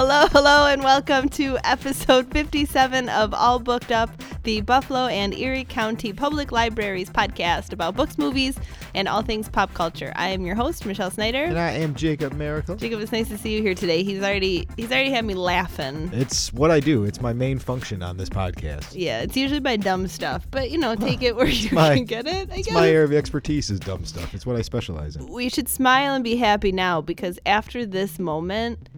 [0.00, 4.08] Hello, hello, and welcome to episode 57 of All Booked Up,
[4.44, 8.58] the Buffalo and Erie County Public Libraries podcast about books, movies,
[8.94, 10.10] and all things pop culture.
[10.16, 11.44] I am your host, Michelle Snyder.
[11.44, 12.76] And I am Jacob Miracle.
[12.76, 14.02] Jacob, it's nice to see you here today.
[14.02, 16.08] He's already he's already had me laughing.
[16.14, 17.04] It's what I do.
[17.04, 18.92] It's my main function on this podcast.
[18.94, 22.06] Yeah, it's usually by dumb stuff, but you know, take it where you my- can
[22.06, 22.50] get it.
[22.50, 22.74] I It's guess.
[22.74, 24.32] my area of expertise is dumb stuff.
[24.32, 25.26] It's what I specialize in.
[25.26, 28.88] we should smile and be happy now because after this moment,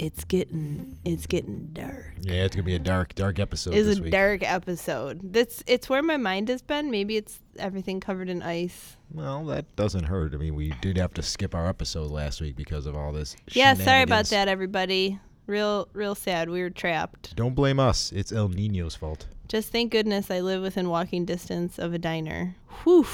[0.00, 2.14] it's getting it's getting dark.
[2.22, 4.10] Yeah, it's gonna be a dark, dark episode It's a week.
[4.10, 5.20] dark episode.
[5.32, 6.90] That's it's where my mind has been.
[6.90, 8.96] Maybe it's everything covered in ice.
[9.12, 10.32] well, that doesn't hurt.
[10.34, 13.36] I mean, we did have to skip our episode last week because of all this.
[13.52, 15.20] Yeah, sorry about that, everybody.
[15.46, 16.48] Real, real sad.
[16.48, 17.36] We were trapped.
[17.36, 18.10] Don't blame us.
[18.12, 19.26] It's El Nino's fault.
[19.48, 22.54] Just thank goodness I live within walking distance of a diner.
[22.84, 23.04] Whew.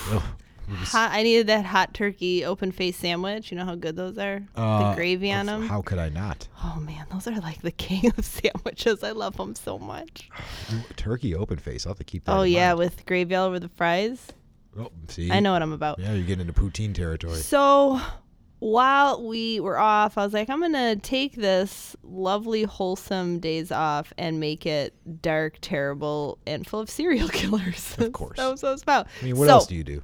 [0.81, 3.51] Just- Hot, I needed that hot turkey open face sandwich.
[3.51, 4.43] You know how good those are?
[4.57, 5.67] uh, the gravy on them.
[5.69, 6.49] How could I not?
[6.65, 9.03] Oh man, those are like the king of sandwiches.
[9.03, 10.29] I love them so much.
[10.97, 11.87] Turkey open face.
[11.87, 12.37] I'll have to keep that.
[12.37, 12.79] Oh yeah, mind.
[12.79, 14.27] with gravy all over the fries.
[14.79, 15.31] Oh, see.
[15.31, 15.99] I know what I'm about.
[15.99, 17.37] Yeah, you're getting into poutine territory.
[17.37, 18.01] So
[18.59, 24.13] while we were off, I was like, I'm gonna take this lovely, wholesome days off
[24.19, 27.97] and make it dark, terrible, and full of serial killers.
[27.99, 28.37] Of course.
[28.39, 29.07] that was what it was about.
[29.23, 30.03] I mean, what so, else do you do?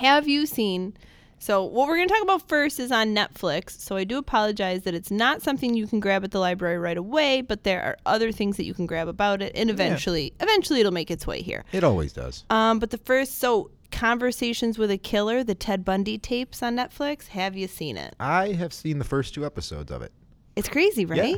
[0.00, 0.94] Have you seen?
[1.38, 3.80] So what we're gonna talk about first is on Netflix.
[3.80, 6.96] So I do apologize that it's not something you can grab at the library right
[6.96, 10.80] away, but there are other things that you can grab about it, and eventually, eventually,
[10.80, 11.64] it'll make its way here.
[11.72, 12.44] It always does.
[12.50, 17.28] Um, but the first, so Conversations with a Killer, the Ted Bundy tapes on Netflix.
[17.28, 18.14] Have you seen it?
[18.20, 20.12] I have seen the first two episodes of it.
[20.56, 21.24] It's crazy, right?
[21.24, 21.36] Yeah.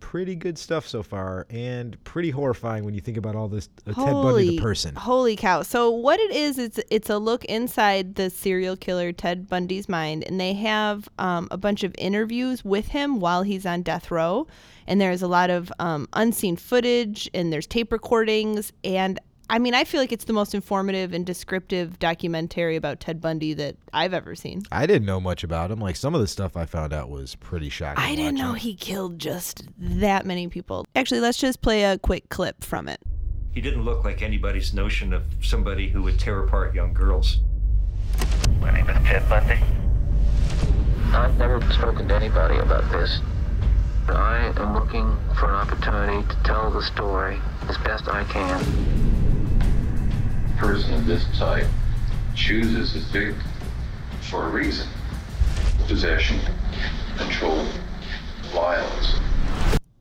[0.00, 3.92] Pretty good stuff so far, and pretty horrifying when you think about all this uh,
[3.92, 4.94] Ted Bundy the person.
[4.96, 5.62] Holy cow.
[5.62, 10.24] So what it is, it's it's a look inside the serial killer Ted Bundy's mind
[10.24, 14.46] and they have um, a bunch of interviews with him while he's on death row.
[14.86, 19.20] And there's a lot of um, unseen footage and there's tape recordings and
[19.50, 23.52] I mean, I feel like it's the most informative and descriptive documentary about Ted Bundy
[23.54, 24.62] that I've ever seen.
[24.70, 25.80] I didn't know much about him.
[25.80, 28.00] Like some of the stuff I found out was pretty shocking.
[28.00, 30.86] I didn't know he killed just that many people.
[30.94, 33.00] Actually, let's just play a quick clip from it.
[33.52, 37.40] He didn't look like anybody's notion of somebody who would tear apart young girls.
[38.60, 39.58] My name is Ted Bundy.
[41.12, 43.18] I've never spoken to anybody about this.
[44.06, 49.09] I am looking for an opportunity to tell the story as best I can.
[50.60, 51.66] Person of this type
[52.34, 53.42] chooses his victim
[54.20, 54.86] for a reason.
[55.88, 56.38] Possession,
[57.16, 57.66] control,
[58.52, 59.14] violence.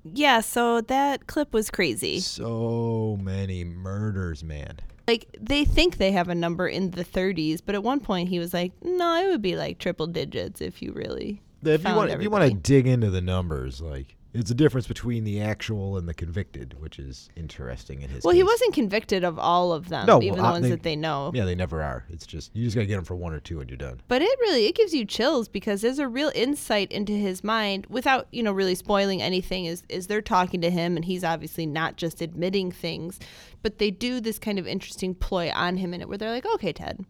[0.04, 2.20] Yeah, so that clip was crazy.
[2.20, 4.80] So many murders, man.
[5.08, 8.38] like they think they have a number in the 30s but at one point he
[8.38, 11.98] was like no it would be like triple digits if you really If you found
[11.98, 15.42] want, if you want to dig into the numbers, like it's a difference between the
[15.42, 18.24] actual and the convicted, which is interesting in his.
[18.24, 20.84] well he wasn't convicted of all of them No, even well, the ones they- that
[20.84, 22.06] they know Yeah, they never are.
[22.10, 24.00] It's just you just gotta get them for one or two, and you're done.
[24.08, 27.86] but it really it gives you chills because there's a real insight into his mind
[27.90, 31.66] without you know really spoiling anything is is they're talking to him and he's obviously
[31.66, 33.20] not just admitting things
[33.64, 36.46] but they do this kind of interesting ploy on him in it where they're like
[36.46, 37.04] okay ted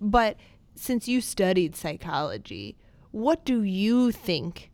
[0.00, 0.36] but
[0.74, 2.76] since you studied psychology
[3.10, 4.70] what do you think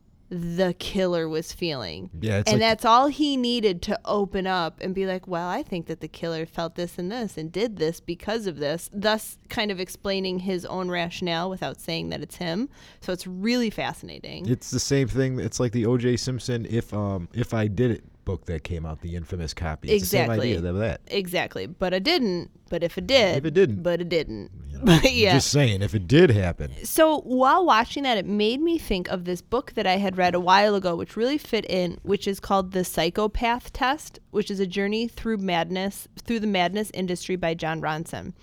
[0.57, 4.95] the killer was feeling Yeah, and like- that's all he needed to open up and
[4.95, 8.01] be like, well, I think that the killer felt this and this and did this
[8.01, 12.69] because of this, thus kind of explaining his own rationale without saying that it's him.
[13.01, 14.49] So it's really fascinating.
[14.49, 15.39] It's the same thing.
[15.39, 16.17] It's like the O.J.
[16.17, 19.89] Simpson "If Um If I Did It" book that came out, the infamous copy.
[19.91, 20.37] It's Exactly.
[20.37, 21.01] the same idea of that.
[21.09, 21.67] exactly.
[21.67, 22.51] But it didn't.
[22.71, 23.37] But if it did.
[23.37, 23.83] If it didn't.
[23.83, 24.51] But it didn't.
[24.95, 25.35] But yeah.
[25.35, 29.25] Just saying, if it did happen, so while watching that, it made me think of
[29.25, 32.39] this book that I had read a while ago, which really fit in, which is
[32.39, 37.55] called The Psychopath Test, which is a journey through madness, through the madness industry by
[37.55, 38.35] Jon Ronson.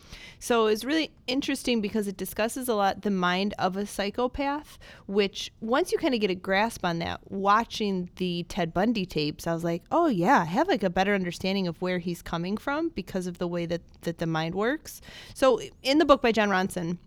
[0.42, 5.54] So it's really interesting because it discusses a lot the mind of a psychopath, which
[5.62, 9.54] once you kind of get a grasp on that, watching the Ted Bundy tapes, I
[9.54, 12.90] was like, oh yeah, I have like a better understanding of where he's coming from
[12.90, 15.00] because of the way that, that the mind works.
[15.36, 16.98] So in the book by Jon Ronson,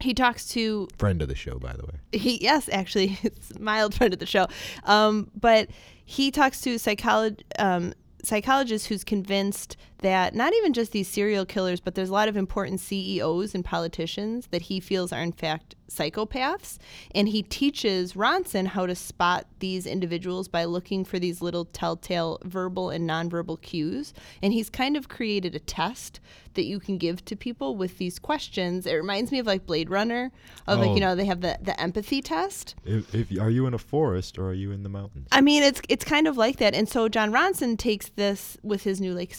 [0.00, 1.94] he talks to friend of the show, by the way.
[2.12, 4.46] he yes actually it's mild friend of the show
[4.84, 5.68] um, but
[6.04, 11.80] he talks to psycholog- um, psychologist who's convinced that not even just these serial killers
[11.80, 15.74] but there's a lot of important ceos and politicians that he feels are in fact
[15.90, 16.76] psychopaths
[17.14, 22.38] and he teaches Ronson how to spot these individuals by looking for these little telltale
[22.44, 24.12] verbal and nonverbal cues
[24.42, 26.20] and he's kind of created a test
[26.54, 29.88] that you can give to people with these questions it reminds me of like Blade
[29.90, 30.30] Runner
[30.66, 30.94] of like Oh.
[30.94, 34.38] you know they have the the empathy test If, if are you in a forest
[34.38, 35.28] or are you in the mountains?
[35.32, 36.74] I mean, it's it's kind of like that.
[36.74, 39.34] And so Jon Ronson takes this with his new like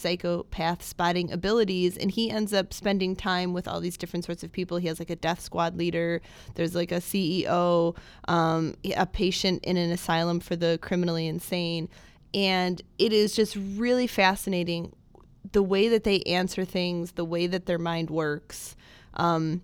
[0.50, 4.52] psychopath spotting abilities, and he ends up spending time with all these different sorts of
[4.52, 4.78] people.
[4.78, 6.22] He has like a death squad leader.
[6.56, 7.96] There's like a CEO,
[8.28, 11.90] um, a patient in an asylum for the criminally insane,
[12.34, 14.96] and it is just really fascinating
[15.52, 18.76] the way that they answer things, the way that their mind works.
[19.16, 19.62] Um,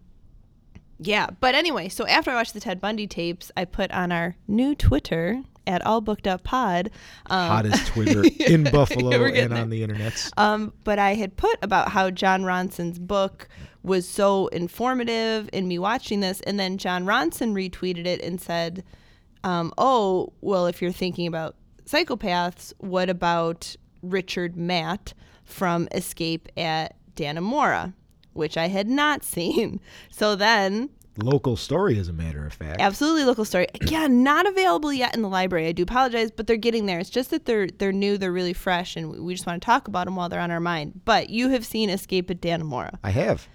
[0.98, 4.38] yeah, but anyway, so after I watched the Ted Bundy tapes, I put on our
[4.48, 6.92] new Twitter at All Booked Up Pod.
[7.28, 10.32] Um, Hottest Twitter in Buffalo and on the internet.
[10.38, 13.48] um, but I had put about how Jon Ronson's book
[13.84, 18.84] was so informative in me watching this, and then Jon Ronson retweeted it and said,
[19.44, 25.14] um, "Oh, well, if you're thinking about psychopaths, what about Richard Matt
[25.44, 27.94] from Escape at Dannemora?"
[28.34, 29.80] Which I had not seen.
[30.10, 32.82] So then Local story, as a matter of fact.
[32.82, 33.68] Absolutely local story.
[33.86, 35.68] Yeah, not available yet in the library.
[35.68, 37.00] I do apologize, but they're getting there.
[37.00, 39.88] It's just that they're they're new, they're really fresh, and we just want to talk
[39.88, 41.02] about them while they're on our mind.
[41.06, 42.98] But you have seen Escape at Dannemora.
[43.04, 43.48] I have.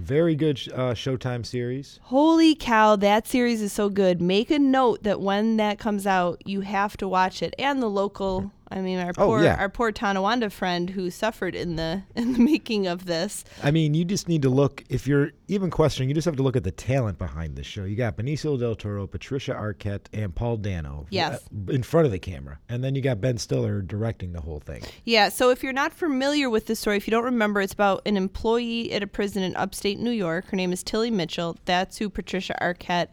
[0.00, 2.00] Very good uh, Showtime series.
[2.04, 4.22] Holy cow, that series is so good.
[4.22, 7.54] Make a note that when that comes out, you have to watch it.
[7.58, 9.56] And the local, I mean, our Oh, poor yeah.
[9.58, 13.44] our poor Tonawanda friend who suffered in the in the making of this.
[13.64, 14.84] I mean, you just need to look.
[14.88, 17.82] If you're even questioning, you just have to look at the talent behind this show.
[17.84, 21.06] You got Benicio del Toro, Patricia Arquette, and Paul Dano.
[21.10, 21.40] Yes.
[21.68, 24.60] uh, In front of the camera, and then you got Ben Stiller directing the whole
[24.60, 24.82] thing.
[25.04, 28.02] Yeah, so if you're not familiar with this story, if you don't remember, it's about
[28.06, 30.46] an employee at a prison in upstate New York.
[30.46, 31.56] Her name is Tilly Mitchell.
[31.64, 33.08] That's who Patricia Arquette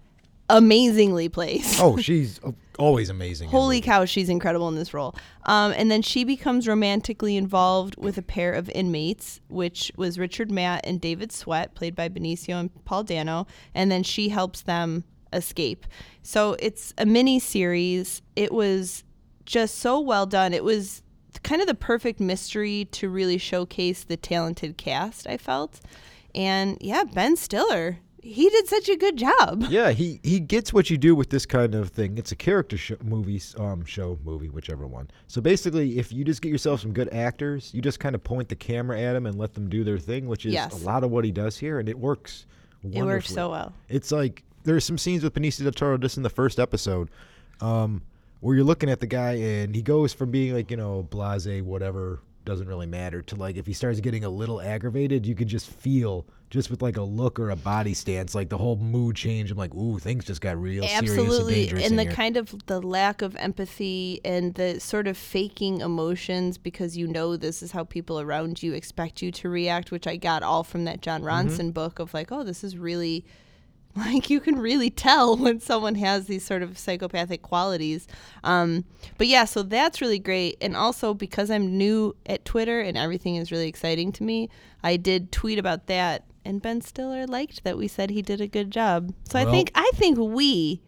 [0.50, 1.80] amazingly plays.
[1.80, 3.50] Oh, she's uh, always amazing.
[3.50, 5.16] Holy cow, she's incredible in this role.
[5.46, 10.52] Um, and then she becomes romantically involved with a pair of inmates, which was Richard
[10.52, 13.48] Matt and David Sweat, played by Benicio and Paul Dano.
[13.74, 15.04] And then she helps them
[15.34, 15.86] escape.
[16.22, 18.22] So it's a mini series.
[18.36, 19.04] It was
[19.46, 20.54] just so well done.
[20.54, 21.02] It was
[21.44, 25.80] kind of the perfect mystery to really showcase the talented cast, I felt.
[26.36, 29.66] And yeah, Ben Stiller, he did such a good job.
[29.70, 32.18] Yeah, he he gets what you do with this kind of thing.
[32.18, 35.10] It's a character sh- movie, um, show, movie, whichever one.
[35.28, 38.50] So basically, if you just get yourself some good actors, you just kind of point
[38.50, 40.82] the camera at them and let them do their thing, which is Yes.
[40.82, 42.46] a lot of what he does here, and it works.
[42.84, 43.74] It worked so well.
[43.90, 47.10] It's like there's some scenes with Benicio del Toro just in the first episode,
[47.62, 48.02] um,
[48.40, 51.62] where you're looking at the guy and he goes from being like you know blase,
[51.64, 55.48] whatever, doesn't really matter, to like if he starts getting a little aggravated, you could
[55.48, 59.16] just feel just with like a look or a body stance, like the whole mood
[59.16, 59.52] change.
[59.52, 61.54] I'm like, ooh, things just got real serious and Absolutely.
[61.66, 61.90] dangerous.
[61.90, 62.12] And the here.
[62.14, 67.36] kind of the lack of empathy and the sort of faking emotions because you know
[67.36, 70.86] this is how people around you expect you to react, which I got all from
[70.86, 71.48] that Jon Mm-hmm.
[71.50, 73.26] Ronson book of like, oh, this is really
[74.06, 78.08] like you can really tell when someone has these sort of psychopathic qualities.
[78.44, 78.86] Um,
[79.18, 80.58] but yeah, so that's really great.
[80.62, 84.50] And also because I'm new at Twitter and everything is really exciting to me,
[84.84, 86.26] I did tweet about that.
[86.46, 89.14] And Ben Stiller liked that we said he did a good job.
[89.30, 90.82] So I think I think we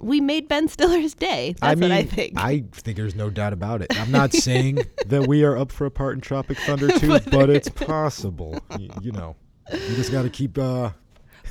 [0.00, 1.54] we made Ben Stiller's day.
[1.60, 2.32] That's I mean, what I think.
[2.36, 3.96] I think there's no doubt about it.
[3.98, 7.48] I'm not saying that we are up for a part in Tropic Thunder 2, but
[7.48, 8.58] it's possible.
[8.70, 9.36] Y- you know,
[9.72, 10.58] you just got to keep.
[10.58, 10.90] Uh,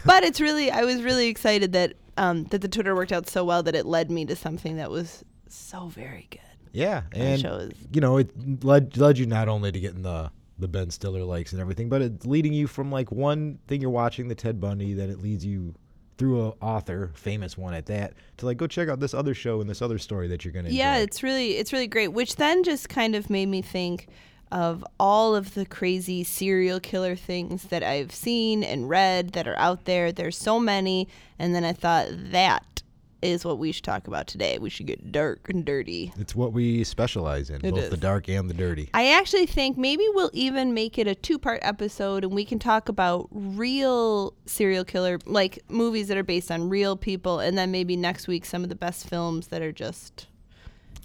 [0.06, 3.44] but it's really I was really excited that um, that the Twitter worked out so
[3.44, 6.40] well that it led me to something that was so very good.
[6.72, 10.32] Yeah, and show is- you know it led led you not only to getting the
[10.60, 13.90] the Ben Stiller likes and everything, but it's leading you from like one thing you're
[13.90, 15.74] watching, the Ted Bundy, that it leads you
[16.20, 19.62] through a author, famous one at that, to like go check out this other show
[19.62, 20.70] and this other story that you're gonna.
[20.70, 21.04] Yeah, enjoy.
[21.04, 22.10] it's really it's really great.
[22.10, 24.08] Which then just kind of made me think
[24.54, 29.58] of all of the crazy serial killer things that I've seen and read that are
[29.58, 30.12] out there.
[30.12, 31.08] There's so many,
[31.40, 32.84] and then I thought that
[33.24, 34.60] is what we should talk about today.
[34.60, 36.14] We should get dark and dirty.
[36.20, 37.90] It's what we specialize in, It both is.
[37.90, 38.90] the dark and the dirty.
[38.94, 42.60] I actually think maybe we'll even make it a two part episode and we can
[42.60, 47.72] talk about real serial killer, like movies that are based on real people, and then
[47.72, 50.28] maybe next week some of the best films that are just.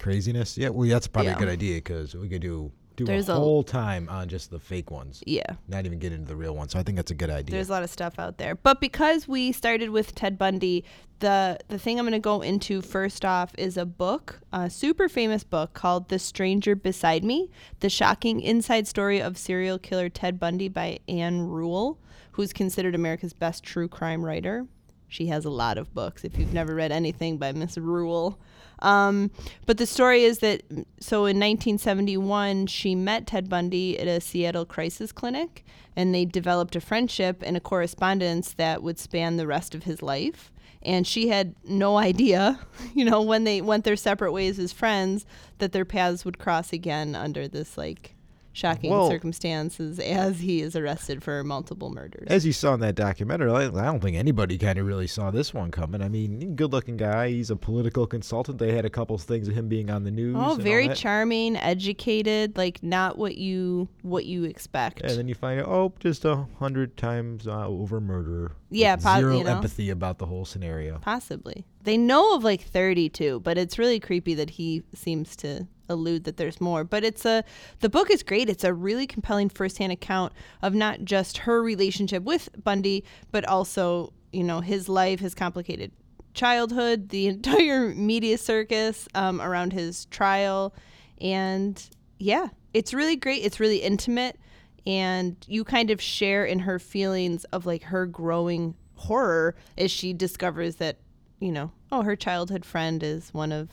[0.01, 0.59] Craziness.
[0.59, 1.37] Yeah, well, that's probably Yeah.
[1.37, 2.73] a good idea because we could do
[3.07, 5.55] do There's a a- whole time on just the fake ones, Yeah.
[5.69, 6.73] not even get into the real ones.
[6.73, 7.53] So I think that's a good idea.
[7.53, 8.55] There's a lot of stuff out there.
[8.55, 10.85] But because we started with Ted Bundy,
[11.21, 15.09] the the thing I'm going to go into first off is a book, a super
[15.09, 17.51] famous book called The Stranger Beside Me:
[17.81, 21.99] The Shocking Inside Story of Serial Killer Ted Bundy by Ann Rule,
[22.33, 24.67] who's considered America's best true crime writer.
[25.09, 26.23] She has a lot of books.
[26.23, 28.39] If you've never read anything by Miss Rule,
[28.81, 29.31] um,
[29.67, 30.63] but the story is that
[31.01, 35.65] so in 1971 she met Ted Bundy at a Seattle crisis clinic,
[35.97, 40.03] and they developed a friendship and a correspondence that would span the rest of his
[40.03, 40.53] life.
[40.81, 42.61] And she had no idea,
[42.95, 45.27] you know, when they went their separate ways as friends,
[45.59, 48.15] that their paths would cross again under this like
[48.59, 52.27] shocking Well- circumstances as he is arrested for multiple murders.
[52.29, 55.31] As you saw in that documentary, I, I don't think anybody kind of really saw
[55.31, 56.03] this one coming.
[56.03, 57.29] I mean, good-looking guy.
[57.29, 58.59] He's a political consultant.
[58.59, 60.37] They had a couple of things of him being on the news.
[60.39, 65.03] Oh, very charming, educated, like not what you what you expect.
[65.03, 68.53] And then you find out, oh, just a hundred times uh, over murder.
[68.71, 69.57] Yeah, po- zero you know.
[69.57, 70.99] empathy about the whole scenario.
[70.99, 71.65] Possibly.
[71.85, 76.37] They know of like 32, but it's really creepy that he seems to allude that
[76.37, 76.85] there's more.
[76.85, 77.45] But it's a
[77.81, 78.49] the book is great.
[78.49, 80.33] It's a really compelling firsthand account
[80.63, 85.93] of not just her relationship with Bundy, but also, you know, his life, his complicated
[86.35, 90.75] childhood, the entire media circus um, around his trial.
[91.21, 91.83] And
[92.19, 93.45] yeah, it's really great.
[93.45, 94.39] It's really intimate.
[94.89, 100.15] And you kind of share in her feelings of like her growing horror as she
[100.15, 100.97] discovers that,
[101.41, 103.69] you know, oh, her childhood friend is one of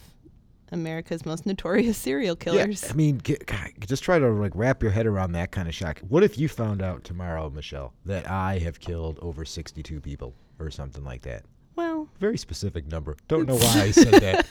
[0.73, 2.83] America's most notorious serial killers.
[2.83, 5.69] Yeah, I mean, get, God, just try to like wrap your head around that kind
[5.69, 6.01] of shock.
[6.07, 10.69] What if you found out tomorrow, Michelle, that I have killed over 62 people or
[10.69, 11.43] something like that?
[11.77, 13.15] Well, Very specific number.
[13.29, 14.45] Don't know why I said that.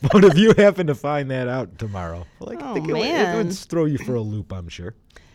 [0.12, 3.36] but if you happen to find that out tomorrow, like, I Oh, think it, it
[3.36, 4.94] would throw you for a loop, I'm sure.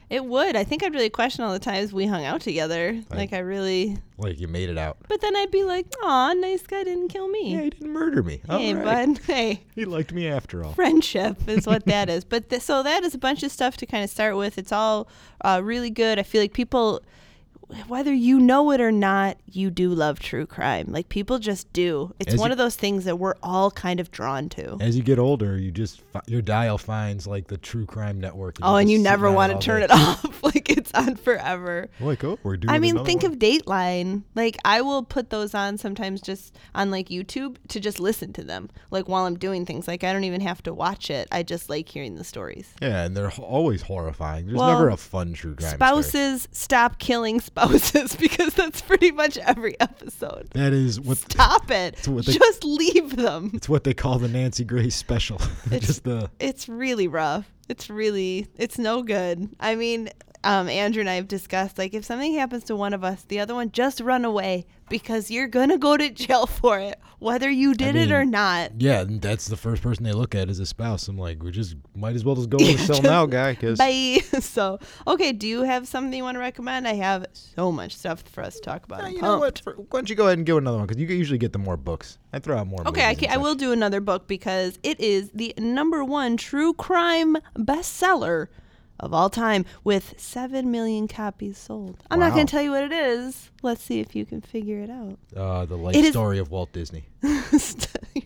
[0.10, 0.56] It would.
[0.56, 3.02] I think I'd really question all the times we hung out together.
[3.10, 4.98] Like I really Like you made it out.
[5.10, 8.24] but then I'd be like, "Aw, nice guy didn't kill me." Yeah, he didn't murder
[8.24, 8.42] me.
[8.50, 9.08] hey, right.
[9.08, 9.20] bud.
[9.26, 9.64] Hey.
[9.76, 10.72] He liked me after all.
[10.74, 12.24] friendship is what that is.
[12.24, 14.58] But th- so that is a bunch of stuff to kind of start with.
[14.58, 15.08] It's all
[15.42, 16.20] uh, really good.
[16.20, 17.02] I feel like people,
[17.88, 20.88] whether you know it or not, you do love true crime.
[20.90, 22.14] Like people just do.
[22.20, 24.78] It's As one you- of those things that we're all kind of drawn to.
[24.80, 28.58] As you get older, you just your dial finds like the true crime network.
[28.62, 29.86] Oh, you're and you oh, never want to turn day.
[29.86, 30.44] it off.
[30.44, 31.88] like it's on forever.
[32.00, 32.74] Like, oh, we're doing.
[32.74, 33.34] I mean, think one.
[33.34, 34.24] of Dateline.
[34.36, 38.44] Like, I will put those on sometimes just on like YouTube to just listen to
[38.44, 39.88] them, like while I'm doing things.
[39.88, 41.28] Like, I don't even have to watch it.
[41.32, 42.74] I just like hearing the stories.
[42.82, 44.46] Yeah, and they're always horrifying.
[44.48, 45.78] There's Well, never a fun true crime story.
[45.78, 47.57] spouses stop killing spouses
[48.16, 50.50] because that's pretty much every episode.
[50.54, 51.18] That is what.
[51.18, 52.08] Stop it.
[52.08, 53.52] what they- Just leave them.
[53.54, 55.42] It's what they call the Nancy Grace special.
[55.72, 57.46] It's, just the It's really rough.
[57.70, 59.50] It's really it's no good.
[59.60, 60.10] I mean,
[60.44, 63.40] um, Andrew and I have discussed like if something happens to one of us, the
[63.40, 67.74] other one just run away because you're gonna go to jail for it, whether you
[67.74, 68.80] did it or not.
[68.80, 69.04] yeah.
[69.08, 71.08] That's the first person they look at as a spouse.
[71.08, 73.54] I'm like, we just might as well just go to the cell now, guy.
[73.54, 74.20] Because Bye.
[74.40, 76.88] So, okay, do you have something you want to recommend?
[76.88, 79.04] I have so much stuff for us to talk about.
[79.04, 79.60] I'm you know what?
[79.60, 80.88] For, why don't you go ahead and give another one?
[80.88, 82.18] Because you usually get the more books.
[82.34, 82.88] I throw out more.
[82.88, 86.74] Okay, I, can, I will do another book because it is the number one true
[86.74, 88.48] crime bestseller
[89.00, 92.04] of all time with 7 million copies sold.
[92.10, 93.52] I'm not going to tell you what it is.
[93.62, 95.18] Let's see if you can figure it out.
[95.36, 97.06] Uh, the life It is- story of Walt Disney.
[97.22, 98.24] you're,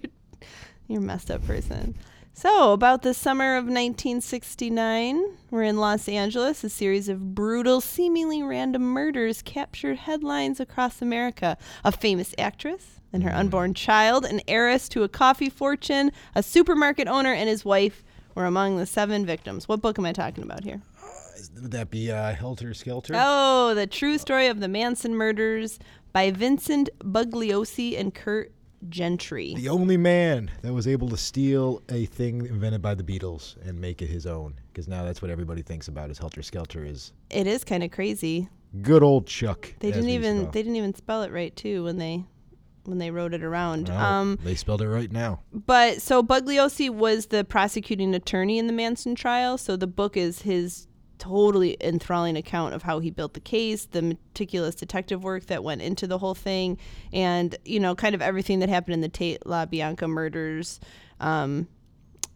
[0.87, 1.95] you're a messed up person.
[2.33, 6.63] So, about the summer of 1969, we're in Los Angeles.
[6.63, 11.57] A series of brutal, seemingly random murders captured headlines across America.
[11.83, 17.07] A famous actress and her unborn child, an heiress to a coffee fortune, a supermarket
[17.09, 18.01] owner, and his wife
[18.35, 19.67] were among the seven victims.
[19.67, 20.81] What book am I talking about here?
[21.61, 23.13] Would that be uh, Helter Skelter?
[23.15, 25.79] Oh, the true story of the Manson murders
[26.13, 28.51] by Vincent Bugliosi and Curt
[28.89, 29.53] Gentry.
[29.55, 33.79] The only man that was able to steal a thing invented by the Beatles and
[33.79, 34.55] make it his own.
[34.71, 37.91] Because now that's what everybody thinks about is Helter Skelter is It is kind of
[37.91, 38.49] crazy.
[38.81, 39.73] good old Chuck.
[39.79, 42.25] They didn't we used to even they didn't even spell it right too when they
[42.85, 43.87] when they wrote it around.
[43.87, 45.41] No, Um, they spelled it right now.
[45.53, 49.57] but so Bugliosi was the prosecuting attorney in the Manson trial.
[49.57, 50.87] So the book is his
[51.19, 55.79] totally enthralling account of how he built the case, the meticulous detective work that went
[55.83, 56.79] into the whole thing,
[57.13, 60.79] and you know, kind of everything that happened in the Tate LaBianca murders,
[61.19, 61.67] um,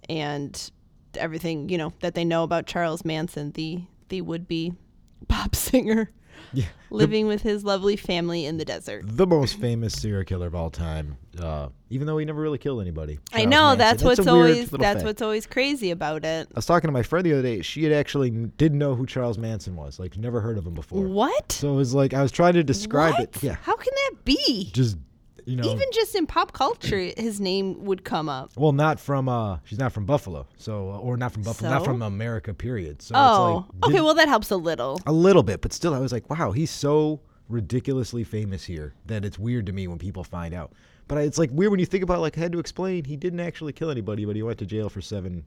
[0.08, 0.70] and
[1.18, 4.74] everything you know that they know about Charles Manson, the the would be
[5.28, 6.12] pop singer
[6.54, 6.65] Yeah.
[6.89, 9.04] living with his lovely family in the desert.
[9.06, 12.80] The most famous serial killer of all time, uh, even though he never really killed
[12.82, 13.20] anybody.
[13.34, 13.77] I know Manson.
[13.80, 16.48] that's what's always that's what's always crazy about it.
[16.50, 17.62] I was talking to my friend the other day.
[17.62, 20.00] She had actually didn't know who Charles Manson was.
[20.00, 21.04] Like, never heard of him before.
[21.06, 21.51] What?
[21.51, 23.22] So it was like I was trying to describe What?
[23.36, 23.44] it.
[23.44, 23.56] Yeah.
[23.62, 24.70] How can that be?
[24.74, 24.98] Just
[25.46, 25.64] you know.
[25.64, 28.52] Even just in pop culture, his name would come up.
[28.58, 29.30] well, not from.
[29.30, 30.48] uh She's not from Buffalo.
[30.58, 31.70] So or not from Buffalo.
[31.70, 32.54] Not from America.
[32.54, 33.02] Period.
[33.02, 34.02] So Oh, it's like okay.
[34.02, 35.00] Well, that helps a little.
[35.06, 39.24] a little bit, but still, I was like, wow, he's so ridiculously famous here that
[39.24, 40.74] it's weird to me when people find out.
[41.08, 43.16] But I- it's like weird when you think about like I had to explain he
[43.16, 45.44] didn't actually kill anybody, but he went to jail for seven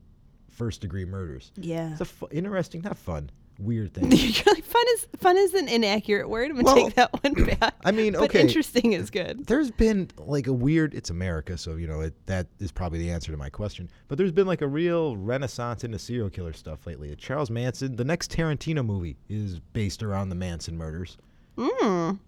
[0.48, 1.50] first degree murders.
[1.56, 1.90] Yeah.
[1.92, 4.08] It's a fu- interesting, not fun, weird thing.
[4.10, 6.50] Like fun is fun is an inaccurate word.
[6.50, 7.74] I'm gonna Well, take that one back.
[7.84, 8.40] I mean, but okay.
[8.40, 9.46] interesting is good.
[9.46, 13.10] there's been like a weird it's america so you know it, that is probably the
[13.10, 16.86] answer to my question but there's been like a real renaissance into serial killer stuff
[16.86, 21.16] lately charles manson the next tarantino movie is based around the manson murders
[21.56, 22.20] Mm.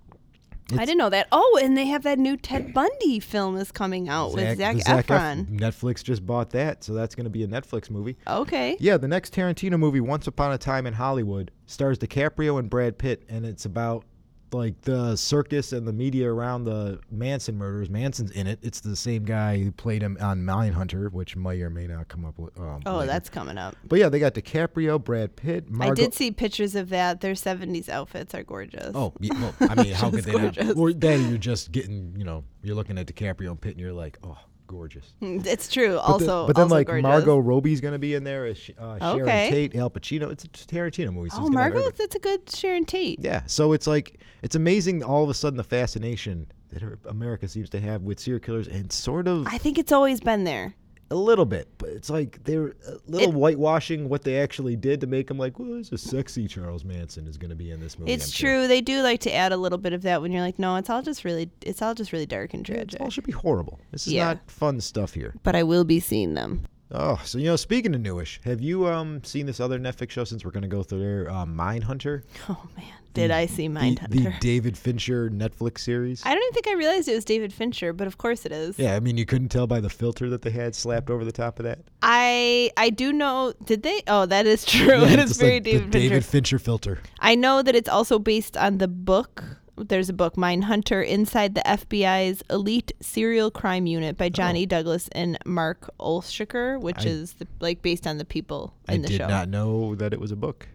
[0.73, 1.29] I didn't know that.
[1.33, 4.83] Oh, and they have that new Ted Bundy film is coming out with Zac, the
[4.83, 5.59] Zac Ef- Efron.
[5.59, 8.77] netflix just bought that so that's going to be a netflix movie Okay.
[8.81, 12.99] yeah the next tarantino movie once upon a time in hollywood stars dicaprio and brad
[12.99, 14.05] pitt and it's about
[14.53, 17.89] like the circus and the media around the Manson murders.
[17.91, 18.59] Manson's in it.
[18.63, 22.25] It's the same guy who played him on Mindhunter, which may or may not come
[22.25, 22.59] up with.
[22.59, 23.07] Um, Oh, later.
[23.07, 23.77] that's coming up.
[23.85, 25.93] But yeah, they got DiCaprio, Brad Pitt, Margot.
[25.93, 27.21] I did see pictures of that.
[27.21, 28.93] Their 70s outfits are gorgeous.
[28.95, 30.55] Oh, yeah, well, I mean, how could they not?
[30.57, 30.77] gorgeous.
[30.77, 33.93] Or then you're just getting, you know, you're looking at DiCaprio and Pitt, and you're
[33.93, 34.39] like, oh,
[34.71, 35.13] gorgeous.
[35.21, 35.95] It's true.
[35.95, 37.03] But also, but then also like gorgeous.
[37.03, 39.51] Margot Robbie's gonna be in there as uh, Sharon Okay.
[39.51, 40.31] Tate, Al Pacino.
[40.31, 41.31] It's a Tarantino movie.
[41.31, 43.19] So Oh, Margot, that's a good Sharon Tate.
[43.21, 47.69] Yeah, so it's like it's amazing all of a sudden the fascination that America seems
[47.71, 50.75] to have with serial killers, and sort of I think it's always been there.
[51.13, 55.01] A little bit, but it's like they're a little It- whitewashing what they actually did
[55.01, 57.81] to make them like, well, this is sexy Charles Manson is going to be in
[57.81, 58.13] this movie.
[58.13, 58.51] It's I'm sure.
[58.61, 58.69] true.
[58.69, 60.89] They do like to add a little bit of that when you're like, no, it's
[60.89, 62.95] all just really, it's all just really dark and tragic.
[62.95, 63.81] It all should be horrible.
[63.91, 64.25] This is Yeah.
[64.27, 65.35] not fun stuff here.
[65.43, 66.63] but I will be seeing them.
[66.93, 70.25] Oh, so you know, speaking of newish, have you um seen this other Netflix show
[70.25, 72.23] since we're going to go through there, uh, Mindhunter?
[72.49, 74.11] Oh man, did I see The, Mindhunter?
[74.11, 76.23] the David Fincher Netflix series.
[76.25, 78.79] I don't even think I realized it was David Fincher, but of course it is.
[78.79, 81.33] yeah, I mean, you couldn't tell by the filter that they had slapped over the
[81.33, 81.81] top of that.
[82.03, 83.53] I I do know.
[83.65, 84.03] Did they?
[84.07, 85.01] Oh, that is true.
[85.03, 85.99] Yeah, it's very like the David Fincher.
[86.09, 86.99] David Fincher filter.
[87.21, 89.45] I know that it's also based on the book.
[89.77, 94.67] There's a book, Mindhunter, Inside the FBI's Elite Serial Crime Unit by Johnny oh.
[94.67, 97.09] Douglas and Mark Olshaker, which Oh.
[97.09, 99.15] I- is the, like based on the people I in the show.
[99.15, 100.69] I did not know that it was a book.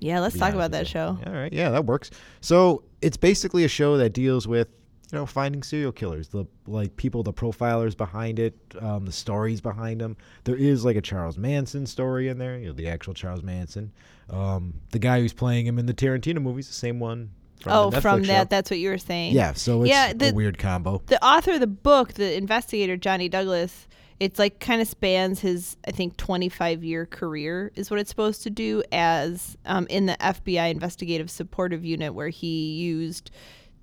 [0.00, 1.18] Yeah, let's talk about that show.
[1.26, 2.10] All right, yeah, that works.
[2.40, 4.68] So it's basically a show that deals with
[5.12, 9.60] you know finding serial killers, the like people, the profilers behind it, um, the stories
[9.60, 10.16] behind them.
[10.44, 13.92] There is like a Charles Manson story in there, you know, the actual Charles Manson.
[14.28, 17.30] Um, the guy who's playing him in the Tarantino movies, the same one.
[17.60, 18.28] From oh, from show.
[18.28, 19.34] that, that's what you were saying.
[19.34, 21.02] Yeah, so it's Yeah, a the- weird combo.
[21.08, 23.86] the author of the book, the investigator Johnny Douglas,
[24.20, 28.42] it's like kind of spans his I think 25 year career is what it's supposed
[28.44, 33.30] to do as um, in the FBI investigative supportive unit where he used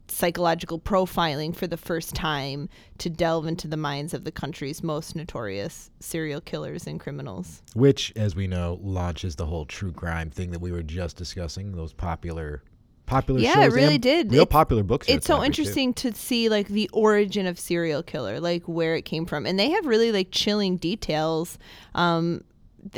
[0.10, 5.16] psychological profiling for the first time to delve into the minds of the country's most
[5.16, 7.62] notorious serial killers and criminals.
[7.74, 11.74] Which, as we know, launches the whole true crime thing that we were just discussing.
[11.74, 12.64] Those popular,
[13.08, 14.32] popular Yeah, shows it really and did.
[14.32, 15.08] Real It's- popular books.
[15.10, 15.62] It's so celebrated, too.
[15.62, 19.58] interesting to see like the origin of serial killer, like where it came from, and
[19.58, 21.58] they have really like chilling details
[21.96, 22.44] um,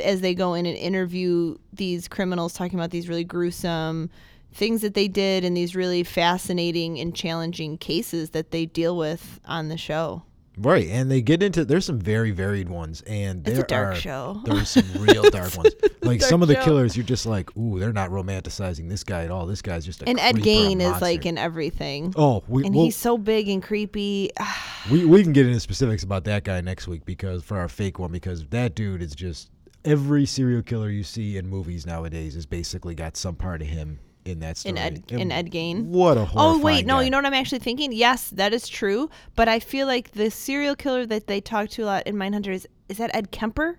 [0.04, 4.10] as they go in and interview these criminals, talking about these really gruesome
[4.52, 9.40] things that they did and these really fascinating and challenging cases that they deal with
[9.46, 10.22] on the show.
[10.56, 13.94] Right, and they get into there's some very varied ones, and there a dark are,
[13.94, 14.40] show.
[14.44, 15.74] There's some real dark ones.
[16.02, 16.64] Like dark some of the show.
[16.64, 19.46] killers, you're just like, ooh, they're not romanticizing this guy at all.
[19.46, 22.12] This guy's just a And Ed Gein is like in everything.
[22.16, 24.30] Oh, we and we'll- he's so big and creepy.
[24.90, 27.98] we we can get into specifics about that guy next week because for our fake
[27.98, 29.50] one because that dude is just
[29.84, 33.98] every serial killer you see in movies nowadays has basically got some part of him
[34.24, 34.72] in that story.
[34.72, 35.86] in Ed And in Ed Gein.
[35.86, 37.02] What a Oh wait, no, guy.
[37.04, 37.92] you know what I'm actually thinking?
[37.92, 39.08] Yes, that is true.
[39.36, 42.52] But I feel like the serial killer that they talk to a lot in Mindhunter
[42.52, 43.78] is is that Ed Kemper?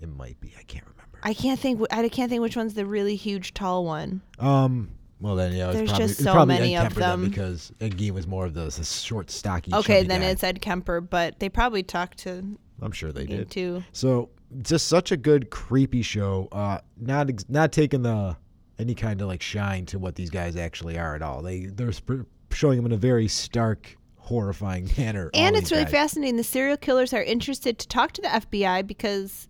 [0.00, 0.54] It might be.
[0.58, 1.18] I can't remember.
[1.22, 1.80] I can't think.
[1.90, 4.22] I can't think which one's the really huge tall one.
[4.38, 4.90] Um.
[5.20, 5.70] Well then, yeah.
[5.70, 7.28] It's There's probably, just so many Ed of Kemper them.
[7.28, 9.74] because Ed Gein was more of the, the short, stocky.
[9.74, 10.28] Okay, then guy.
[10.28, 13.50] it's Ed Kemper, but they probably talked to I'm sure they did.
[13.50, 13.82] too.
[13.92, 14.30] So
[14.62, 16.46] just such a good creepy show.
[16.52, 18.36] Uh, not ex- not taking the
[18.78, 21.42] any kind of like shine to what these guys actually are at all.
[21.42, 25.30] They they're sp- showing them in a very stark, horrifying manner.
[25.34, 25.92] And it's really guys.
[25.92, 26.36] fascinating.
[26.36, 29.48] The serial killers are interested to talk to the FBI because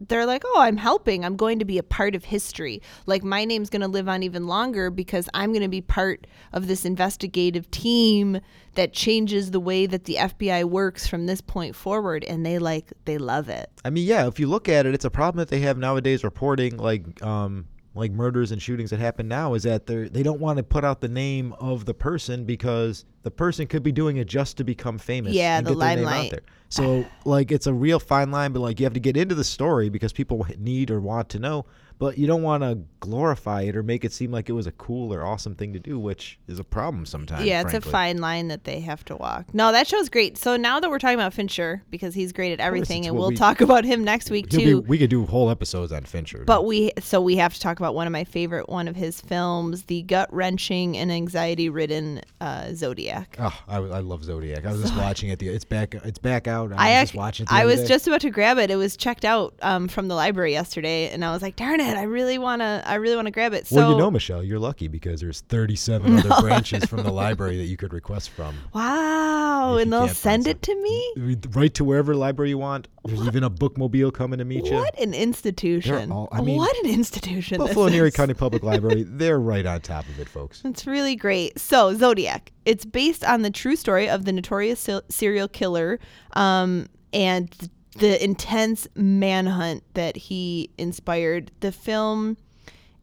[0.00, 1.24] they're like, oh, I'm helping.
[1.24, 2.80] I'm going to be a part of history.
[3.06, 6.26] Like, my name's going to live on even longer because I'm going to be part
[6.52, 8.40] of this investigative team
[8.74, 12.22] that changes the way that the FBI works from this point forward.
[12.24, 13.70] And they like, they love it.
[13.84, 14.28] I mean, yeah.
[14.28, 17.66] If you look at it, it's a problem that they have nowadays reporting like um
[17.98, 20.84] like murders and shootings that happen now is that they they don't want to put
[20.84, 24.64] out the name of the person because the person could be doing it just to
[24.64, 25.34] become famous.
[25.34, 26.40] Yeah, and the limelight.
[26.70, 29.44] So like it's a real fine line, but like you have to get into the
[29.44, 31.66] story because people need or want to know,
[31.98, 34.72] but you don't want to glorify it or make it seem like it was a
[34.72, 37.44] cool or awesome thing to do, which is a problem sometimes.
[37.44, 39.52] yeah, it's a fine line that they have to walk.
[39.54, 40.36] No, that show's great.
[40.38, 43.36] So now that we're talking about Fincher, because he's great at everything, and we'll we-
[43.36, 44.80] talk about him next week He'll be- too.
[44.82, 46.44] we could do whole episodes on Fincher.
[46.46, 49.20] But we so we have to talk about one of my favorite one of his
[49.20, 53.36] films, the gut wrenching and anxiety ridden uh, Zodiac.
[53.38, 54.66] Oh, I, I love Zodiac.
[54.66, 55.38] I was just watching it.
[55.38, 55.94] The it's back.
[55.94, 56.72] It's back out.
[56.72, 58.70] I, I was just watching I was just about to grab it.
[58.70, 61.87] It was checked out um, from the library yesterday, and I was like, "Darn it!
[61.96, 64.88] I really wanna, I really wanna grab it." So, well, you know, Michelle, you're lucky
[64.88, 68.54] because there's 37 other branches from the library that you could request from.
[68.74, 71.38] wow, and they'll send it to me.
[71.50, 72.88] Right to wherever library you want.
[73.04, 74.74] There's even a bookmobile coming to meet you.
[74.74, 76.12] What an institution!
[76.12, 77.58] all- I mean, what an institution!
[77.58, 78.10] Buffalo and Erie.
[78.10, 80.62] County Public Library, they're right on top of it, folks.
[80.64, 81.58] It's really great.
[81.58, 82.52] So, Zodiac.
[82.64, 85.98] It's based on the true story of the notorious serial killer
[86.34, 87.50] um, and
[87.98, 91.50] the intense manhunt that he inspired.
[91.60, 92.36] The film,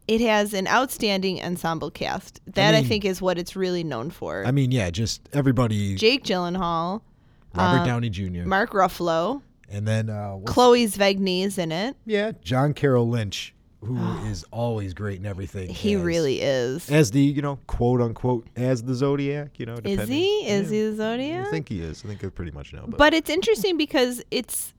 [0.08, 2.40] it has an outstanding ensemble cast.
[2.46, 4.44] That I, mean- think is what it's really known for.
[4.46, 5.94] I mean, yeah, just everybody.
[5.96, 7.02] Jake Gyllenhaal,
[7.54, 8.42] Robert uh, Downey Jr.
[8.46, 10.98] Mark Ruffalo, and then, uh, Chloe is
[11.58, 11.96] in it.
[12.04, 15.68] yeah, John Carroll Lynch, who is always great in everything.
[15.70, 16.88] He as- really is.
[16.90, 19.74] As the, you know, quote unquote, as the Zodiac, you know.
[19.74, 20.46] Is depending- he?
[20.48, 20.76] Is Yeah.
[20.84, 21.46] he the Zodiac?
[21.48, 22.02] I think he is.
[22.04, 22.84] I think I pretty much know.
[22.86, 24.72] But, but it's interesting because it's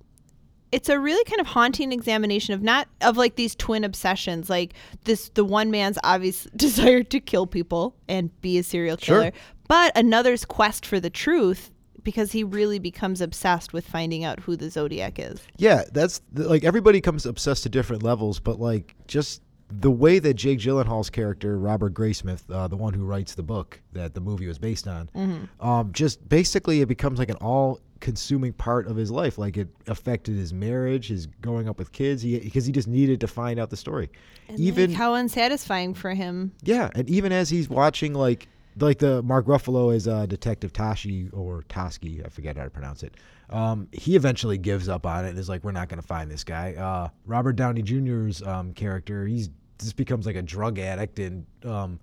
[0.71, 4.73] it's a really kind of haunting examination of not of like these twin obsessions like
[5.05, 9.19] this the one man's obvious desire to kill people and be a serial Sure.
[9.19, 9.31] killer
[9.67, 11.71] but another's quest for the truth
[12.03, 16.47] because he really becomes obsessed with finding out who the zodiac is yeah, that's the-
[16.47, 21.09] like everybody comes obsessed to different levels, but like just the way that Jake Gyllenhaal's
[21.09, 24.87] character, Robert Graysmith, uh, the one who writes the book that the movie was based
[24.87, 25.67] on, Mm-hmm.
[25.67, 29.37] um, just basically it becomes like an all consuming part of his life.
[29.37, 32.21] Like it affected his marriage his growing up with kids.
[32.21, 34.09] He, because he just needed to find out the story.
[34.47, 36.53] And even like how unsatisfying for him.
[36.63, 38.47] Yeah and even as he's watching like
[38.79, 43.03] like the Mark Ruffalo is uh, Detective Tashi or Toski, I forget how to pronounce
[43.03, 43.15] it.
[43.49, 46.29] Um, he eventually gives up on it and is like, "We're not going to find
[46.29, 51.19] this guy." Uh, Robert Downey Jr.'s um, character, he's just becomes like a drug addict
[51.19, 51.99] and um,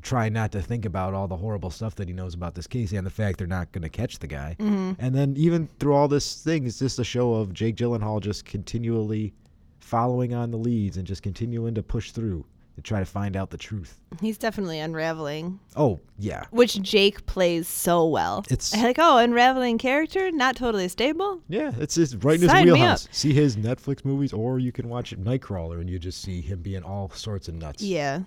[0.00, 2.92] try not to think about all the horrible stuff that he knows about this case
[2.92, 4.56] and the fact they're not going to catch the guy.
[4.98, 8.44] And then even through all this thing, it's just a show of Jake Gyllenhaal just
[8.44, 9.34] continually
[9.80, 12.44] following on the leads and just continuing to push through
[12.76, 13.98] to try to find out the truth.
[14.20, 20.30] he's definitely unraveling Oh yeah, which jake plays so well It's- like oh unraveling character
[20.30, 21.72] not totally stable yeah.
[21.78, 23.08] It's just right in his Sign me wheelhouse.
[23.10, 26.82] See his Netflix movies, or you can watch Nightcrawler, and you just see him being
[26.82, 27.82] all sorts of nuts.
[27.82, 28.20] Yeah.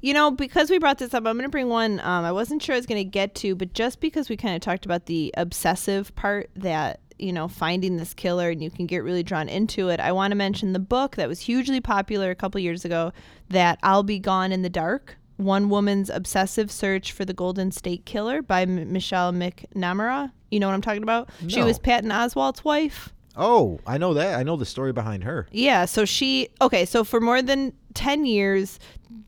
[0.00, 2.62] You know, because we brought this up, I'm going to bring one um, I wasn't
[2.62, 5.06] sure I was going to get to, but just because we kind of talked about
[5.06, 9.48] the obsessive part that, you know, finding this killer and you can get really drawn
[9.48, 12.84] into it, I want to mention the book that was hugely popular a couple years
[12.84, 13.12] ago
[13.48, 15.16] that I'll Be Gone in the Dark.
[15.36, 20.32] One Woman's Obsessive Search for the Golden State Killer by M- Michelle McNamara.
[20.50, 21.30] You know what I'm talking about?
[21.48, 23.10] She was Patton Oswalt's wife.
[23.36, 24.38] Oh, I know that.
[24.38, 25.46] I know the story behind her.
[25.50, 28.78] Yeah, so she okay, so for more than 10 years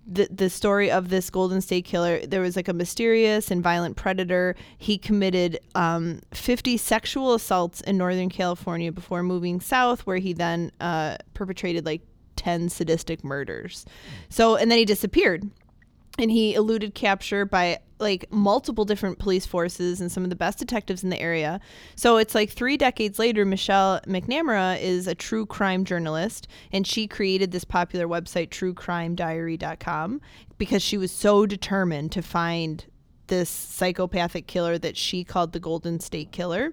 [0.07, 3.97] the the story of this Golden State Killer, there was like a mysterious and violent
[3.97, 4.55] predator.
[4.79, 10.73] He committed um, 50 sexual assaults in Northern California before moving south where he then
[10.81, 12.03] uh, perpetrated like
[12.37, 13.87] 10 sadistic murders.
[14.29, 15.51] So and then he disappeared
[16.19, 20.59] and he eluded capture by like multiple different police forces and some of the best
[20.59, 21.61] detectives in the area.
[21.95, 27.07] So it's like three decades later, Michelle McNamara is a true crime journalist, and she
[27.07, 30.21] created this popular website, TrueCrimeDiary.com,
[30.59, 32.85] because she was so determined to find
[33.29, 36.73] this psychopathic killer that she called the Golden State Killer.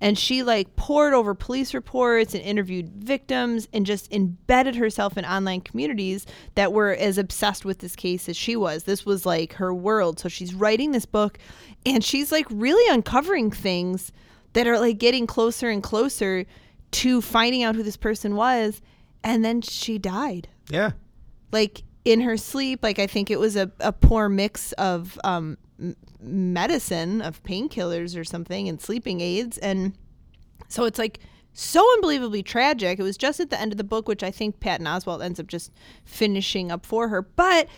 [0.00, 5.24] And she like poured over police reports and interviewed victims and just embedded herself in
[5.24, 6.26] online communities
[6.56, 8.84] that were as obsessed with this case as she was.
[8.84, 10.18] This was like her world.
[10.18, 11.38] So she's writing this book
[11.86, 14.12] and she's like really uncovering things
[14.52, 16.44] that are like getting closer and closer
[16.90, 18.82] to finding out who this person was.
[19.22, 20.90] And then she died Yeah.
[21.50, 25.56] like in her sleep like i think it was a, a poor mix of um,
[25.80, 29.94] m- medicine of painkillers or something and sleeping aids and
[30.68, 31.20] so it's like
[31.52, 34.58] so unbelievably tragic it was just at the end of the book which i think
[34.60, 35.70] patton oswalt ends up just
[36.04, 37.68] finishing up for her but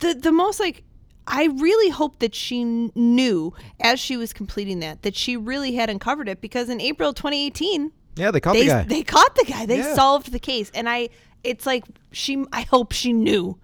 [0.00, 0.82] the the most like
[1.28, 5.74] I really hope that she kn- knew as she was completing that that she really
[5.74, 8.82] had uncovered it because in April 2018 Yeah, they caught they the guy.
[8.84, 9.66] they caught the guy.
[9.66, 9.94] They Yeah.
[9.96, 11.08] solved the case, and I
[11.42, 12.44] it's like she.
[12.52, 13.58] I hope she knew.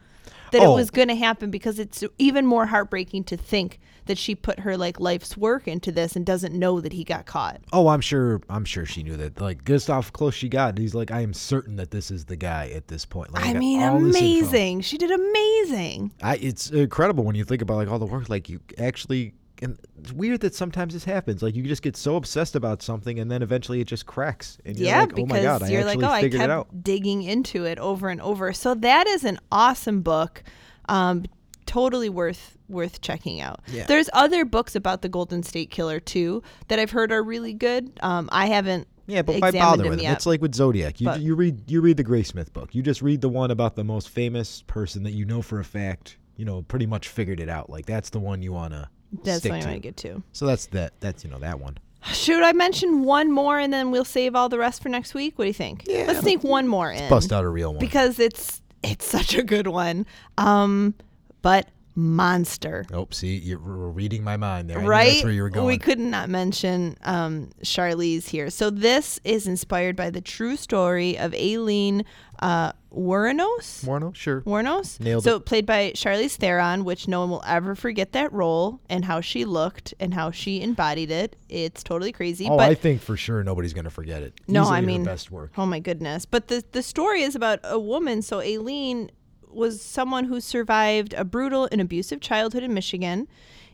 [0.53, 0.75] That it Oh.
[0.77, 4.77] was going to happen because it's even more heartbreaking to think that she put her
[4.77, 7.61] like life's work into this and doesn't know that he got caught.
[7.73, 8.41] Oh, I'm sure.
[8.49, 9.41] I'm sure she knew that.
[9.41, 10.77] Like, just how close she got.
[10.79, 13.33] He's like, I am certain that this is the guy at this point.
[13.33, 14.19] Like, I got mean, all this info.
[14.19, 14.81] amazing.
[14.81, 16.13] She did amazing.
[16.23, 18.29] I, it's incredible when you think about like all the work.
[18.29, 21.43] Like, you actually, and it's weird that sometimes this happens.
[21.43, 24.59] Like, you just get so obsessed about something, and then eventually it just cracks.
[24.65, 26.51] And you're yeah, like, oh my god, I you're like, actually oh, I figured it
[26.51, 26.69] out.
[26.69, 28.53] kept digging into it over and over.
[28.53, 30.43] So that is an awesome book.
[30.89, 31.25] Um,
[31.67, 33.61] totally worth worth checking out.
[33.69, 33.87] Yeah.
[33.87, 37.99] There's other books about the Golden State Killer too that I've heard are really good.
[38.03, 38.89] Um, I haven't.
[39.07, 40.05] Yeah, but why bother with it?
[40.05, 41.01] It's like with Zodiac.
[41.01, 42.75] You But- you read you read the Graysmith book.
[42.75, 45.65] You just read the one about the most famous person that you know for a
[45.65, 46.19] fact.
[46.37, 47.71] You know, pretty much figured it out.
[47.71, 48.91] Like that's the one you wanna
[49.25, 49.67] That's what I to.
[49.67, 50.23] want to get to.
[50.33, 50.93] So that's that.
[51.01, 51.79] That's you know that one.
[52.07, 55.39] Should I mention one more and then we'll save all the rest for next week?
[55.39, 55.85] What do you think?
[55.87, 56.05] Yeah.
[56.09, 57.09] Let's sneak one more in.
[57.09, 57.79] Bust out a real one.
[57.79, 60.07] because it's it's such a good one.
[60.37, 60.95] Um,
[61.43, 62.87] but Monster.
[62.93, 64.81] Oh, see, you're reading my mind there.
[64.81, 65.13] I right?
[65.13, 65.67] That's where you were going.
[65.67, 68.49] We could not not mention um, Charlize here.
[68.49, 72.05] So this is inspired by the true story of Aileen
[72.43, 73.85] uh, Wuornos.
[73.85, 74.43] Morno, sure.
[74.43, 75.01] Wuornos.
[75.01, 75.47] Nailed so it.
[75.47, 79.45] played by Charlize Theron, which no one will ever forget that role and how she
[79.45, 81.37] looked and how she embodied it.
[81.49, 82.49] It's totally crazy.
[82.51, 84.35] Oh, but I think for sure nobody's gonna forget it.
[84.49, 85.53] no, Easily I mean, best work.
[85.57, 86.27] Oh my goodness!
[86.27, 88.21] But the the story is about a woman.
[88.23, 89.11] So Aileen
[89.49, 93.29] was someone who survived a brutal and abusive childhood in Michigan,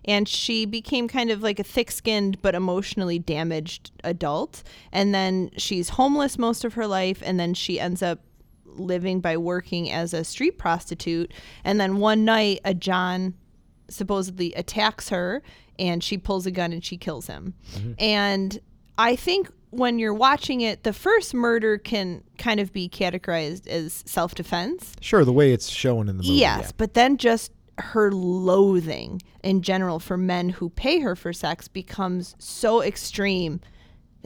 [0.04, 4.62] and she became kind of like a thick-skinned but emotionally damaged adult.
[4.92, 8.20] And then she's homeless most of her life, and then she ends up
[8.78, 11.32] living by working as a street prostitute.
[11.64, 13.34] And then one night, a John
[13.88, 15.42] supposedly attacks her
[15.78, 17.54] and she pulls a gun and she kills him.
[17.72, 17.92] Mm-hmm.
[17.98, 18.58] And
[18.96, 24.02] I think when you're watching it, the first murder can kind of be categorized as
[24.06, 24.94] self defense.
[25.00, 26.34] Sure, the way it's shown in the movie.
[26.34, 26.70] Yes, yeah.
[26.76, 32.34] but then just her loathing in general for men who pay her for sex becomes
[32.38, 33.60] so extreme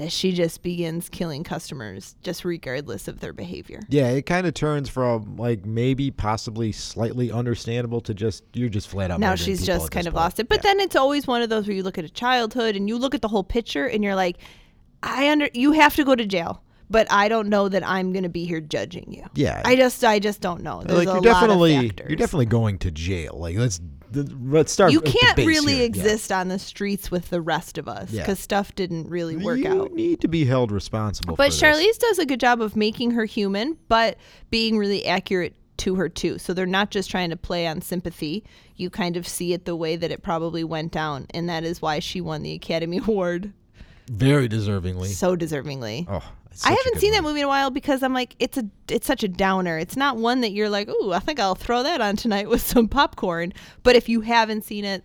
[0.03, 3.81] that she just begins killing customers just regardless of their behavior.
[3.89, 8.89] Yeah, it kind of turns from like maybe possibly slightly understandable to just you're just
[8.89, 9.21] flat out.
[9.21, 10.23] now she's just kind of point.
[10.25, 10.49] lost it.
[10.49, 10.63] But Yeah.
[10.75, 13.15] then it's always one of those where you look at a childhood and you look
[13.15, 14.37] at the whole picture and you're like,
[15.03, 18.23] I under you have to go to jail, but I don't know that I'm going
[18.25, 19.25] to be here judging you.
[19.35, 19.63] Yeah.
[19.65, 20.83] I just I just don't know.
[20.83, 22.09] There's like a you're lot definitely of factors.
[22.11, 23.35] you're definitely going to jail.
[23.39, 23.81] Like let's
[24.15, 24.93] let's start.
[24.93, 25.81] you can't base really here.
[25.83, 25.87] Yeah.
[25.87, 28.23] exist on the streets with the rest of us Yeah.
[28.23, 29.91] because stuff didn't really work you out.
[29.91, 31.35] You need to be held responsible.
[31.37, 31.63] But for this.
[31.63, 34.19] Charlize does a good job of making her human, but
[34.51, 36.39] being really accurate to her too.
[36.39, 38.45] So they're not just trying to play on sympathy.
[38.77, 41.81] You kind of see it the way that it probably went down, and that is
[41.81, 43.53] why she won the Academy Award
[44.11, 45.07] very deservingly.
[45.07, 46.05] so deservingly.
[46.09, 48.65] oh, it's I haven't seen that movie in a while because I'm like, it's a,
[48.89, 49.79] it's such a downer.
[49.79, 52.63] It's not one that you're like, ooh, I think I'll throw that on tonight with
[52.63, 53.53] some popcorn.
[53.83, 55.05] But if you haven't seen it,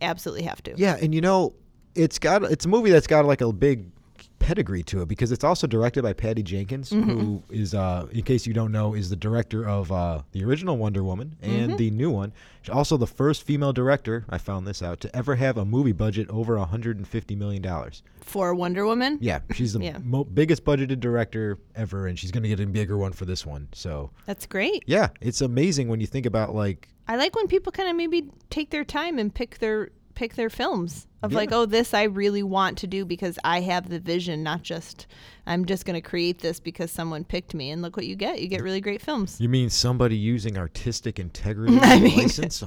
[0.00, 0.74] absolutely have to.
[0.76, 1.54] Yeah, and you know,
[1.94, 3.90] it's got it's a movie that's got like a big
[4.38, 7.10] pedigree to it because it's also directed by Patty Jenkins, Mm-hmm.
[7.20, 10.76] who is, uh, in case you don't know, is the director of uh, the original
[10.78, 11.76] Wonder Woman and Mm-hmm.
[11.76, 12.32] the new one.
[12.62, 14.24] She's also the first female director.
[14.28, 18.02] I found this out to ever have a movie budget over 150 million dollars.
[18.20, 19.18] For Wonder Woman.
[19.20, 19.98] Yeah, she's the Yeah.
[20.04, 23.44] mo- biggest budgeted director ever, and she's going to get a bigger one for this
[23.44, 23.68] one.
[23.72, 24.84] So That's great.
[24.86, 28.30] yeah, it's amazing when you think about like I like when people kind of maybe
[28.50, 32.42] take their time and pick their pick their films of like, oh, this I really
[32.42, 35.06] want to do because I have the vision, not just
[35.48, 37.70] I'm just going to create this because someone picked me.
[37.70, 38.40] And look what you get.
[38.40, 39.40] You get really great films.
[39.40, 42.62] You mean somebody using artistic integrity I mean- license?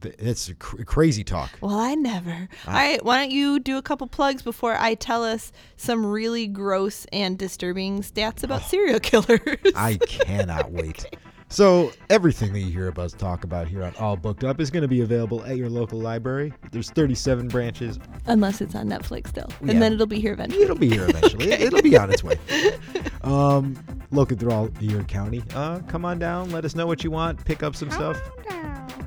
[0.00, 1.50] Th- It's cr- crazy talk.
[1.60, 2.48] Well, I never.
[2.66, 6.48] All right, why don't you do a couple plugs before I tell us some really
[6.48, 8.66] gross and disturbing stats about oh.
[8.66, 9.58] serial killers?
[9.76, 11.06] I cannot wait.
[11.52, 14.70] So everything that you hear about us talk about here on All Booked Up is
[14.70, 16.52] going to be available at your local library.
[16.70, 17.98] There's 37 branches.
[18.26, 19.48] Unless it's on Netflix still.
[19.64, 19.72] Yeah.
[19.72, 20.62] And then it'll be here eventually.
[20.62, 21.46] It'll be here eventually.
[21.52, 22.38] It- It'll be on its way.
[23.22, 23.76] Um,
[24.12, 25.42] local through all your county.
[25.54, 26.50] Uh, come on down.
[26.52, 27.44] Let us know what you want.
[27.44, 28.20] Pick up some stuff.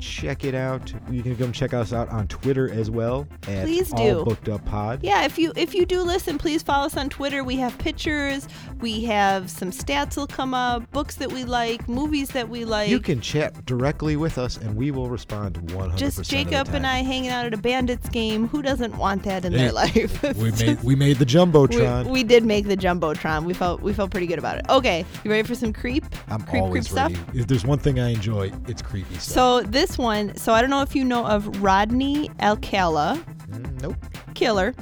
[0.04, 0.94] Check it out.
[1.10, 4.26] You can come check us out on Twitter as well at Please All do.
[4.26, 5.00] Booked Up Pod.
[5.02, 7.44] Yeah, if you if you do listen, please follow us on Twitter.
[7.44, 8.48] We have pictures,
[8.82, 12.90] we have some stats will come up, books that we like, movies that we like.
[12.90, 15.96] You can chat directly with us, and we will respond 100%.
[15.96, 16.86] just of the Jacob and.
[16.86, 18.50] I hanging out at a bandits game.
[18.50, 20.22] Who doesn't want that in Hey, their life?
[20.38, 22.08] we made we made the we, jumbotron.
[22.08, 23.46] we did make the jumbotron.
[23.46, 24.66] We felt we felt pretty good about it.
[24.70, 26.04] Okay, you ready for some creep?
[26.28, 27.16] I'm creep, always creep ready.
[27.16, 27.36] stuff.
[27.36, 29.22] If there's one thing I enjoy, it's creepy stuff.
[29.24, 33.20] So this one, so I don't know if you know of Rodney Alcala,
[33.52, 33.96] Mm, nope.
[34.34, 34.74] killer.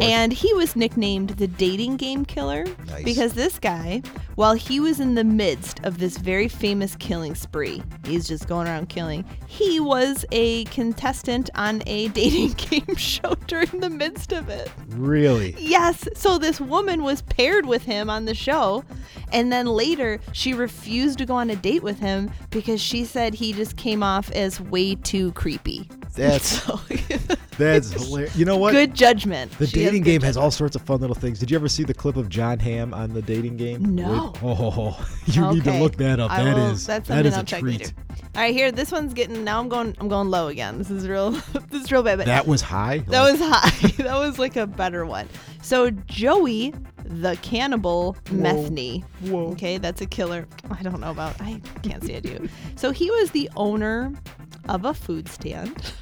[0.00, 3.02] And he was nicknamed the dating game killer Nice.
[3.04, 4.02] because this guy,
[4.38, 8.68] while he was in the midst of this very famous killing spree, he's just going
[8.68, 14.48] around killing, he was a contestant on a dating game show during the midst of
[14.48, 14.70] it.
[14.90, 15.56] really?
[15.58, 16.06] Yes.
[16.14, 18.84] So this woman was paired with him on the show.
[19.32, 23.34] And then later, she refused to go on a date with him because she said
[23.34, 25.88] he just came off as way too creepy.
[26.14, 26.80] That's So,
[27.58, 28.36] that's hilarious.
[28.36, 28.72] You know what?
[28.72, 29.56] good judgment.
[29.58, 31.38] The She dating game has all sorts of fun little things.
[31.38, 33.94] Did you ever see the clip of Jon Hamm on the dating game?
[33.94, 34.27] No.
[34.42, 36.30] Oh, you need to look that up.
[36.30, 37.80] I That will- is that's that something I'll a check treat.
[37.80, 37.92] later.
[38.34, 39.58] All right, here this one's getting now.
[39.60, 39.96] I'm going.
[39.98, 40.78] I'm going low again.
[40.78, 41.30] This is real.
[41.70, 42.18] this is real bad.
[42.18, 42.98] But That was high.
[43.08, 43.88] that was high.
[44.02, 45.28] that was like a better one.
[45.62, 46.72] So Joey,
[47.04, 49.02] the cannibal Metheny.
[49.22, 49.48] Whoa.
[49.52, 50.46] Okay, that's a killer.
[50.70, 51.40] I don't know about.
[51.40, 52.48] I can't stand you.
[52.76, 54.12] So he was the owner
[54.68, 55.92] of a food stand.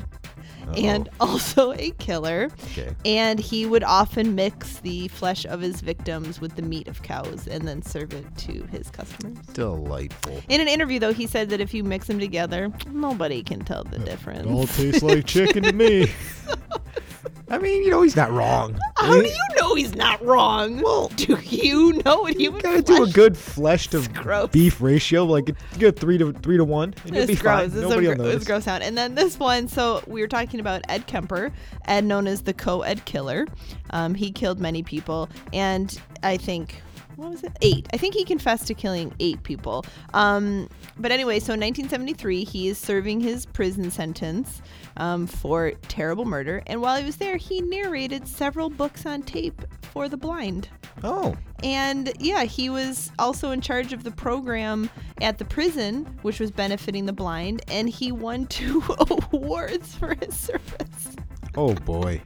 [0.74, 2.50] And also a killer.
[2.70, 2.94] Okay.
[3.05, 7.46] And he would often mix the flesh of his victims with the meat of cows
[7.46, 9.38] and then serve it to his customers.
[9.52, 10.42] delightful.
[10.48, 13.85] In an interview, though, he said that if you mix them together, nobody can tell
[13.85, 14.48] the difference.
[14.48, 16.11] All tastes like chicken to me.
[17.48, 18.76] I mean, you know, he's not wrong.
[18.96, 20.81] How do you know he's not wrong?
[20.83, 24.50] Well, do you know what he would gotta do a good flesh to gross.
[24.50, 27.42] beef ratio, like good three to three to one, and It's be gross.
[27.42, 27.64] fine.
[27.66, 28.83] It's, Nobody gr- it's gross sound.
[28.83, 29.68] And then this one.
[29.68, 31.52] So we were talking about Ed Kemper,
[31.87, 33.46] Ed known as the co-ed killer.
[33.90, 36.83] Um, he killed many people, and I think
[37.16, 37.52] what was it?
[37.62, 37.88] Eight.
[37.92, 39.85] I think he confessed to killing eight people.
[40.14, 44.62] Um, but anyway, so in 1973, he is serving his prison sentence
[44.98, 49.62] um, for terrible murder, and while he was there, he narrated several books on tape
[49.81, 50.68] for the blind.
[51.05, 54.88] Oh, And yeah, he was also in charge of the program
[55.20, 58.83] at the prison, which was benefiting the blind, and he won two
[59.33, 61.16] awards for his service.
[61.57, 62.20] oh boy.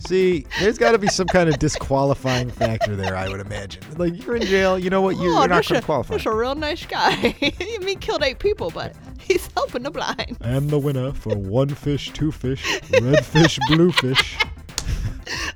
[0.00, 3.82] See, there's got to be some kind of disqualifying factor there, I would imagine.
[3.96, 5.16] Like you're in jail, you know what?
[5.16, 6.14] You're, oh, you're not that's going a, to qualify.
[6.14, 7.10] that's a real nice guy.
[7.10, 7.34] I
[7.68, 10.38] mean, he killed eight people, but he's helping the blind.
[10.40, 14.36] And the winner for one fish, two fish, red fish, blue fish.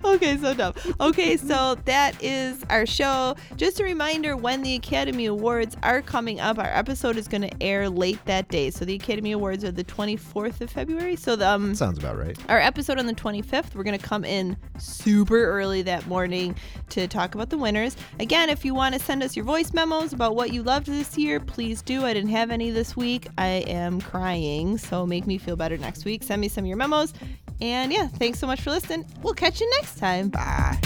[0.04, 0.74] Okay, so dumb.
[1.00, 3.36] Okay, so that is our show.
[3.56, 7.62] Just a reminder when the Academy Awards are coming up, our episode is going to
[7.62, 8.70] air late that day.
[8.70, 11.16] So the Academy Awards are the 24th of February.
[11.16, 12.36] So the, um, Sounds about right.
[12.48, 16.56] Our episode on the 25th, we're going to come in super early that morning
[16.90, 17.96] to talk about the winners.
[18.20, 21.16] Again, if you want to send us your voice memos about what you loved this
[21.16, 22.04] year, please do.
[22.04, 23.28] I didn't have any this week.
[23.38, 26.22] I am crying, so make me feel better next week.
[26.22, 27.12] Send me some of your memos.
[27.60, 29.04] And yeah, thanks so much for listening.
[29.22, 30.28] We'll catch you next time.
[30.28, 30.78] Bye.